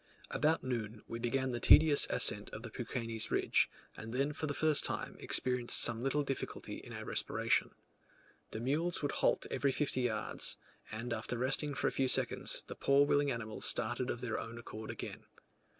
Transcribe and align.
About 0.31 0.63
noon 0.63 1.03
we 1.07 1.19
began 1.19 1.51
the 1.51 1.59
tedious 1.59 2.07
ascent 2.09 2.49
of 2.49 2.63
the 2.63 2.71
Peuquenes 2.71 3.29
ridge, 3.29 3.69
and 3.95 4.11
then 4.11 4.33
for 4.33 4.47
the 4.47 4.53
first 4.55 4.83
time 4.83 5.15
experienced 5.19 5.77
some 5.79 6.01
little 6.01 6.23
difficulty 6.23 6.77
in 6.77 6.91
our 6.91 7.05
respiration. 7.05 7.69
The 8.49 8.61
mules 8.61 9.03
would 9.03 9.11
halt 9.11 9.45
every 9.51 9.71
fifty 9.71 10.01
yards, 10.01 10.57
and 10.91 11.13
after 11.13 11.37
resting 11.37 11.75
for 11.75 11.85
a 11.85 11.91
few 11.91 12.07
seconds 12.07 12.63
the 12.65 12.73
poor 12.73 13.05
willing 13.05 13.29
animals 13.29 13.67
started 13.67 14.09
of 14.09 14.21
their 14.21 14.39
own 14.39 14.57
accord 14.57 14.89
again. 14.89 15.27